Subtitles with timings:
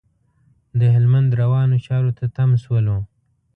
[0.79, 2.97] د هلمند روانو چارو ته تم شولو.